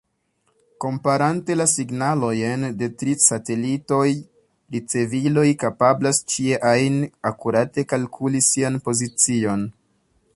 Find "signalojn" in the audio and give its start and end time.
1.73-2.63